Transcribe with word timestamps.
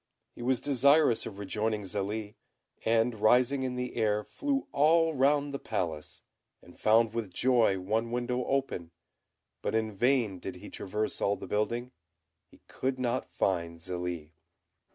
He 0.33 0.41
was 0.41 0.59
desirous 0.59 1.27
of 1.27 1.37
rejoining 1.37 1.83
Zélie; 1.83 2.33
and 2.83 3.13
rising 3.21 3.61
in 3.61 3.75
the 3.75 3.95
air, 3.97 4.23
flew 4.23 4.65
all 4.71 5.13
round 5.13 5.53
the 5.53 5.59
palace, 5.59 6.23
and 6.59 6.79
found 6.79 7.13
with 7.13 7.31
joy 7.31 7.79
one 7.79 8.09
window 8.09 8.43
open; 8.45 8.89
but 9.61 9.75
in 9.75 9.91
vain 9.91 10.39
did 10.39 10.55
he 10.55 10.71
traverse 10.71 11.21
all 11.21 11.35
the 11.35 11.45
building 11.45 11.91
he 12.49 12.61
could 12.67 12.97
not 12.97 13.29
find 13.29 13.77
Zélie. 13.77 14.31